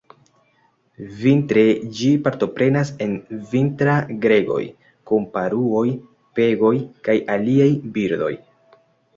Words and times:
Vintre 1.17 1.65
ĝi 1.97 2.07
partoprenas 2.27 2.91
en 3.07 3.13
vintra-gregoj 3.51 4.63
kun 5.11 5.29
paruoj, 5.37 5.85
pegoj, 6.41 6.75
kaj 7.09 7.19
aliaj 7.37 7.71
birdoj. 7.99 8.33